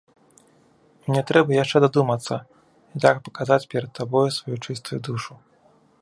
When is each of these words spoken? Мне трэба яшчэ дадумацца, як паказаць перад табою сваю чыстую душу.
Мне 1.07 1.21
трэба 1.31 1.55
яшчэ 1.63 1.77
дадумацца, 1.85 2.35
як 3.09 3.15
паказаць 3.27 3.69
перад 3.75 3.91
табою 4.01 4.25
сваю 4.37 4.57
чыстую 4.65 4.99
душу. 5.11 5.33